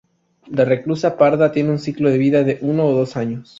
La 0.47 0.65
reclusa 0.65 1.15
parda 1.15 1.51
tiene 1.51 1.69
un 1.69 1.77
ciclo 1.77 2.09
de 2.09 2.17
vida 2.17 2.43
de 2.43 2.57
uno 2.61 2.87
a 2.89 2.91
dos 2.91 3.15
años. 3.17 3.49